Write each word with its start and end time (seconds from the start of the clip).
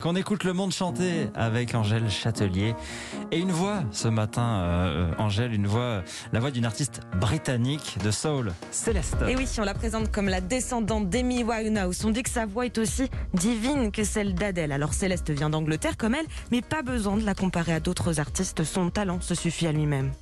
Qu'on 0.00 0.16
écoute 0.16 0.44
le 0.44 0.54
monde 0.54 0.72
chanter 0.72 1.28
avec 1.34 1.74
Angèle 1.74 2.08
Châtelier 2.08 2.74
et 3.30 3.38
une 3.38 3.52
voix 3.52 3.82
ce 3.92 4.08
matin, 4.08 4.62
euh, 4.62 5.12
Angèle, 5.18 5.52
une 5.52 5.66
voix, 5.66 6.02
la 6.32 6.40
voix 6.40 6.50
d'une 6.50 6.64
artiste 6.64 7.02
britannique 7.20 7.98
de 8.02 8.10
soul, 8.10 8.52
Céleste. 8.70 9.16
Et 9.28 9.36
oui, 9.36 9.46
on 9.58 9.62
la 9.62 9.74
présente 9.74 10.10
comme 10.10 10.30
la 10.30 10.40
descendante 10.40 11.10
d'Amy 11.10 11.44
Winehouse. 11.44 12.02
On 12.06 12.10
dit 12.10 12.22
que 12.22 12.30
sa 12.30 12.46
voix 12.46 12.64
est 12.64 12.78
aussi 12.78 13.10
divine 13.34 13.92
que 13.92 14.02
celle 14.02 14.34
d'Adèle. 14.34 14.72
Alors 14.72 14.94
Céleste 14.94 15.30
vient 15.32 15.50
d'Angleterre 15.50 15.98
comme 15.98 16.14
elle, 16.14 16.26
mais 16.50 16.62
pas 16.62 16.80
besoin 16.80 17.18
de 17.18 17.26
la 17.26 17.34
comparer 17.34 17.74
à 17.74 17.80
d'autres 17.80 18.20
artistes. 18.20 18.64
Son 18.64 18.88
talent 18.88 19.20
se 19.20 19.34
suffit 19.34 19.66
à 19.66 19.72
lui-même. 19.72 20.12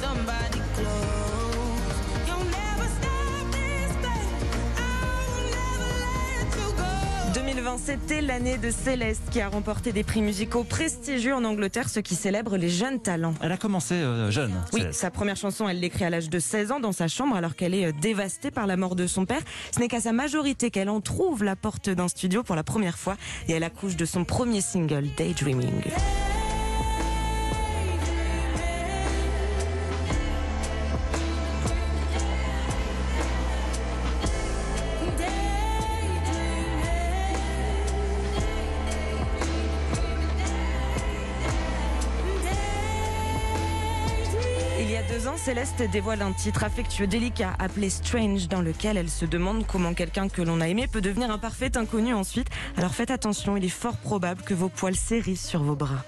Somebody 0.00 0.60
close. 0.74 1.33
2020, 7.34 7.78
c'était 7.78 8.20
l'année 8.20 8.58
de 8.58 8.70
Céleste 8.70 9.22
qui 9.32 9.40
a 9.40 9.48
remporté 9.48 9.92
des 9.92 10.04
prix 10.04 10.22
musicaux 10.22 10.62
prestigieux 10.62 11.34
en 11.34 11.42
Angleterre, 11.42 11.88
ce 11.88 11.98
qui 11.98 12.14
célèbre 12.14 12.56
les 12.56 12.68
jeunes 12.68 13.00
talents. 13.00 13.34
Elle 13.42 13.50
a 13.50 13.56
commencé 13.56 13.94
euh, 13.94 14.30
jeune. 14.30 14.52
Oui, 14.72 14.82
Céleste. 14.82 15.00
sa 15.00 15.10
première 15.10 15.34
chanson, 15.34 15.68
elle 15.68 15.80
l'écrit 15.80 16.04
à 16.04 16.10
l'âge 16.10 16.30
de 16.30 16.38
16 16.38 16.70
ans 16.70 16.80
dans 16.80 16.92
sa 16.92 17.08
chambre 17.08 17.34
alors 17.34 17.56
qu'elle 17.56 17.74
est 17.74 17.86
euh, 17.86 17.92
dévastée 18.00 18.52
par 18.52 18.68
la 18.68 18.76
mort 18.76 18.94
de 18.94 19.08
son 19.08 19.26
père. 19.26 19.42
Ce 19.74 19.80
n'est 19.80 19.88
qu'à 19.88 20.00
sa 20.00 20.12
majorité 20.12 20.70
qu'elle 20.70 20.88
en 20.88 21.00
trouve 21.00 21.42
la 21.42 21.56
porte 21.56 21.90
d'un 21.90 22.06
studio 22.06 22.44
pour 22.44 22.54
la 22.54 22.62
première 22.62 22.98
fois 22.98 23.16
et 23.48 23.52
elle 23.52 23.64
accouche 23.64 23.96
de 23.96 24.04
son 24.04 24.24
premier 24.24 24.60
single, 24.60 25.08
Daydreaming. 25.16 25.82
Deux 45.14 45.28
ans, 45.28 45.36
Céleste 45.36 45.82
dévoile 45.92 46.22
un 46.22 46.32
titre 46.32 46.64
affectueux 46.64 47.06
délicat 47.06 47.54
appelé 47.60 47.88
Strange 47.88 48.48
dans 48.48 48.60
lequel 48.60 48.96
elle 48.96 49.08
se 49.08 49.24
demande 49.24 49.64
comment 49.66 49.94
quelqu'un 49.94 50.28
que 50.28 50.42
l'on 50.42 50.60
a 50.60 50.68
aimé 50.68 50.88
peut 50.88 51.00
devenir 51.00 51.30
un 51.30 51.38
parfait 51.38 51.76
inconnu 51.76 52.14
ensuite. 52.14 52.48
Alors 52.76 52.94
faites 52.94 53.10
attention, 53.10 53.56
il 53.56 53.64
est 53.64 53.68
fort 53.68 53.96
probable 53.96 54.42
que 54.42 54.54
vos 54.54 54.68
poils 54.68 54.96
s'érissent 54.96 55.46
sur 55.46 55.62
vos 55.62 55.76
bras. 55.76 56.04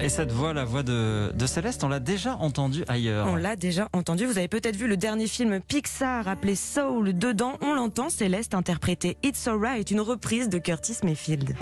Et 0.00 0.08
cette 0.08 0.30
voix, 0.30 0.52
la 0.52 0.64
voix 0.64 0.84
de, 0.84 1.32
de 1.34 1.46
Céleste, 1.46 1.82
on 1.82 1.88
l'a 1.88 1.98
déjà 1.98 2.36
entendue 2.36 2.84
ailleurs. 2.86 3.26
On 3.26 3.34
l'a 3.34 3.56
déjà 3.56 3.88
entendu, 3.92 4.26
vous 4.26 4.38
avez 4.38 4.46
peut-être 4.46 4.76
vu 4.76 4.86
le 4.86 4.96
dernier 4.96 5.26
film 5.26 5.60
Pixar 5.60 6.28
appelé 6.28 6.54
Soul. 6.54 7.18
Dedans, 7.18 7.54
on 7.62 7.74
l'entend, 7.74 8.08
Céleste 8.08 8.54
interpréter 8.54 9.16
It's 9.24 9.48
Alright, 9.48 9.90
une 9.90 10.00
reprise 10.00 10.48
de 10.48 10.58
Curtis 10.58 10.98
Mayfield. 11.02 11.56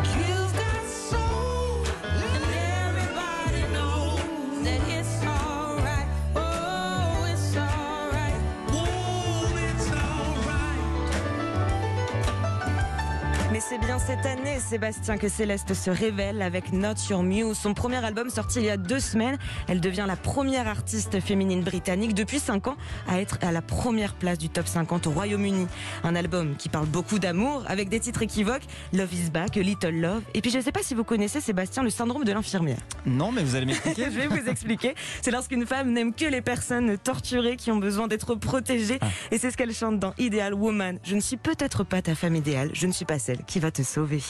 Mais 13.57 13.63
c'est 13.63 13.79
bien 13.79 13.99
cette 13.99 14.27
année, 14.27 14.59
Sébastien, 14.61 15.17
que 15.17 15.31
Céleste 15.31 15.73
se 15.73 15.89
révèle 15.89 16.43
avec 16.43 16.75
Not 16.75 16.93
Your 17.09 17.23
Muse, 17.23 17.57
son 17.57 17.73
premier 17.73 18.05
album 18.05 18.29
sorti 18.29 18.59
il 18.59 18.67
y 18.67 18.69
a 18.69 18.77
deux 18.77 19.01
semaines. 19.01 19.39
Elle 19.67 19.81
devient 19.81 20.05
la 20.07 20.15
première 20.15 20.69
artiste 20.69 21.21
féminine 21.21 21.63
britannique 21.63 22.13
depuis 22.13 22.39
cinq 22.39 22.67
ans 22.67 22.77
à 23.09 23.19
être 23.19 23.39
à 23.41 23.53
la 23.53 23.63
première 23.63 24.13
place 24.13 24.37
du 24.37 24.51
top 24.51 24.67
50 24.69 25.07
au 25.07 25.11
Royaume-Uni. 25.11 25.69
Un 26.05 26.15
album 26.17 26.55
qui 26.57 26.69
parle 26.69 26.85
beaucoup 26.85 27.19
d'amour 27.19 27.65
avec 27.67 27.89
des 27.89 27.99
titres 27.99 28.21
équivoques, 28.21 28.65
Love 28.93 29.15
is 29.15 29.31
Back, 29.31 29.55
Little 29.57 30.01
Love. 30.03 30.21
Et 30.35 30.43
puis 30.43 30.51
je 30.51 30.59
ne 30.59 30.63
sais 30.63 30.73
pas 30.73 30.83
si 30.83 30.95
vous 30.95 31.05
connaissez, 31.05 31.41
Sébastien, 31.41 31.83
le 31.83 31.89
syndrome 31.89 32.25
de 32.25 32.33
l'infirmière. 32.33 32.81
Non, 33.07 33.33
mais 33.33 33.43
vous 33.43 33.57
allez 33.57 33.65
Je 33.73 33.89
m'expliquer. 33.89 34.11
vais 34.11 34.27
vous 34.27 34.51
expliquer. 34.51 34.95
C'est 35.23 35.31
lorsqu'une 35.31 35.65
femme 35.65 35.93
n'aime 35.93 36.13
que 36.13 36.27
les 36.27 36.43
personnes 36.43 36.99
torturées 36.99 37.57
qui 37.57 37.71
ont 37.71 37.79
besoin 37.79 38.07
d'être 38.07 38.35
protégées. 38.35 38.99
Ah. 39.01 39.07
Et 39.31 39.39
c'est 39.39 39.51
ce 39.51 39.57
qu'elle 39.57 39.73
chante 39.73 39.99
dans 39.99 40.13
Ideal 40.19 40.53
Woman. 40.53 40.99
Je 41.05 41.15
ne 41.15 41.21
suis 41.21 41.39
peut-être 41.39 41.85
pas 41.85 42.03
ta 42.03 42.15
femme 42.15 42.37
idéale, 42.37 42.69
je 42.75 42.87
ne 42.87 42.93
suis 42.93 43.07
pas 43.07 43.19
celle 43.19 43.46
qui 43.47 43.61
va 43.61 43.71
te 43.71 43.83
sauver. 43.83 44.23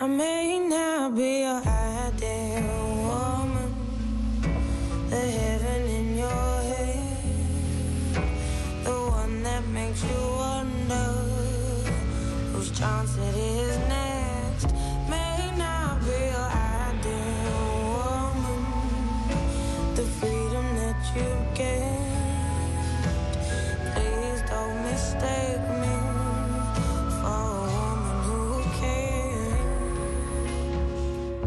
I 0.00 0.06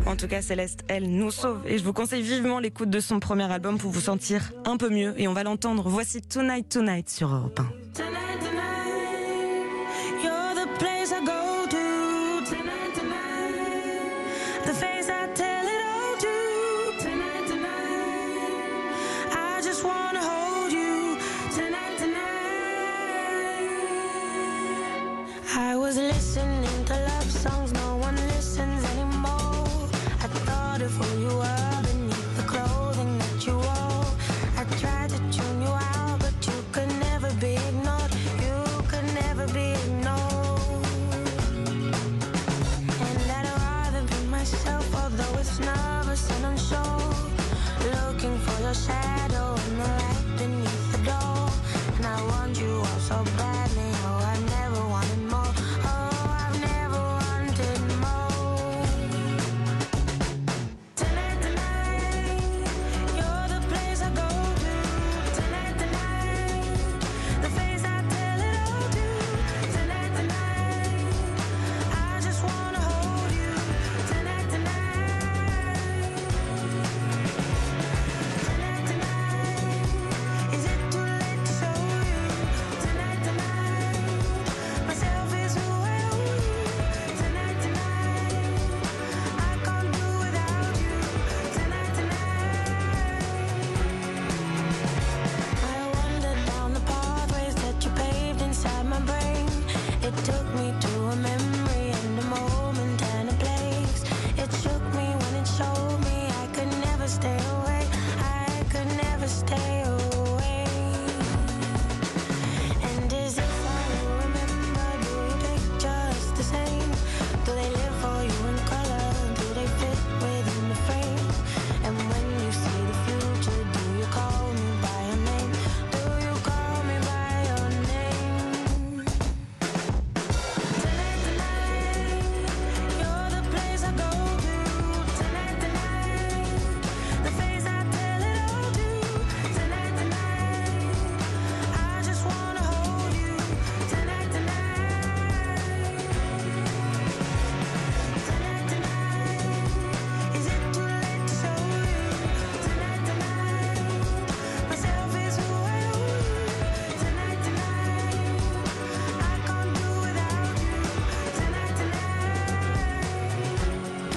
En 0.06 0.16
tout 0.16 0.28
cas, 0.28 0.42
Céleste, 0.42 0.82
elle 0.88 1.10
nous 1.10 1.32
sauve. 1.32 1.62
Et 1.66 1.78
je 1.78 1.84
vous 1.84 1.94
conseille 1.94 2.22
vivement 2.22 2.60
l'écoute 2.60 2.90
de 2.90 3.00
son 3.00 3.20
premier 3.20 3.52
album 3.52 3.78
pour 3.78 3.92
vous 3.92 4.02
sentir 4.02 4.52
un 4.66 4.78
peu 4.78 4.90
mieux. 4.90 5.14
Et 5.20 5.28
on 5.28 5.34
va 5.34 5.44
l'entendre. 5.44 5.90
Voici 5.90 6.22
Tonight 6.22 6.70
Tonight 6.70 7.10
sur 7.10 7.34
Europe 7.34 7.60
1. 7.60 8.35
Looking 47.92 48.38
for 48.40 48.62
your 48.62 48.74
shadow 48.74 49.56
in 49.68 49.78
the 49.78 49.84
light 49.84 50.26
beneath 50.38 50.92
the 50.92 51.00
door. 51.10 51.50
And 51.98 52.06
I 52.06 52.26
want 52.28 52.60
you 52.60 52.78
all 52.80 53.00
so 53.00 53.24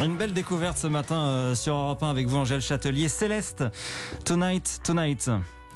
Une 0.05 0.17
belle 0.17 0.33
découverte 0.33 0.79
ce 0.79 0.87
matin 0.87 1.17
euh, 1.27 1.55
sur 1.55 1.75
Europe 1.75 2.03
1 2.03 2.11
avec 2.11 2.27
vous, 2.29 2.37
Angèle 2.37 2.61
Châtelier. 2.61 3.09
Céleste, 3.09 3.65
Tonight, 4.25 4.81
Tonight. 4.85 5.29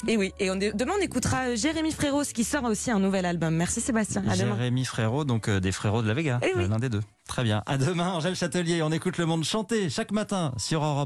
Et 0.09 0.17
oui, 0.17 0.33
et 0.41 0.51
on, 0.51 0.57
demain 0.57 0.93
on 0.99 1.03
écoutera 1.03 1.49
euh, 1.49 1.57
Jérémy 1.57 1.93
Frérot 1.93 2.23
qui 2.35 2.43
sort 2.45 2.65
aussi 2.65 2.91
un 2.91 2.99
nouvel 2.99 3.25
album. 3.25 3.55
Merci 3.55 3.81
Sébastien. 3.81 4.23
À. 4.29 4.35
Jérémy 4.35 4.85
Frérot, 4.85 5.25
donc 5.25 5.49
euh, 5.49 5.61
des 5.61 5.73
frérots 5.73 6.03
de 6.03 6.09
la 6.09 6.15
Vega, 6.15 6.41
Eh 6.43 6.57
oui. 6.57 6.69
l'un 6.69 6.79
des 6.79 6.89
deux. 6.89 7.01
Très 7.29 7.45
bien. 7.45 7.63
À 7.67 7.79
demain, 7.79 8.11
Angèle 8.11 8.35
Châtelier. 8.35 8.83
On 8.83 8.91
écoute 8.91 9.17
le 9.19 9.27
monde 9.27 9.45
chanter 9.45 9.89
chaque 9.91 10.11
matin 10.13 10.53
sur 10.57 10.85
Europe 10.85 11.01